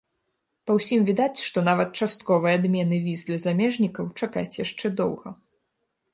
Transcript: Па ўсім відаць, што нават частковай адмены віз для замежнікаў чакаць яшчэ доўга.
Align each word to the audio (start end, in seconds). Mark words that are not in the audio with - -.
Па 0.69 0.77
ўсім 0.77 1.01
відаць, 1.09 1.43
што 1.49 1.63
нават 1.67 1.89
частковай 2.05 2.57
адмены 2.61 2.97
віз 3.09 3.27
для 3.29 3.39
замежнікаў 3.45 4.05
чакаць 4.23 4.59
яшчэ 4.65 4.87
доўга. 5.05 5.29